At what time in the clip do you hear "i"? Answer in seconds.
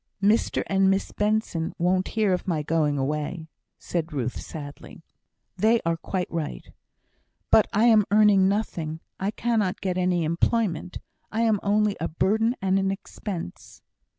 7.71-7.85, 9.19-9.29, 11.31-11.41